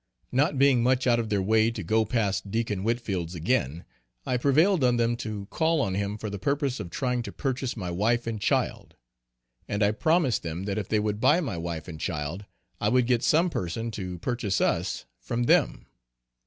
[0.31, 3.85] Not being much out of their way to go past Deacon Whitfield's again,
[4.25, 7.77] I prevailed on them to call on him for the purpose of trying to purchase
[7.77, 8.95] my wife and child;
[9.67, 12.45] and I promised them that if they would buy my wife and child,
[12.79, 15.85] I would get some person to purchase us from them.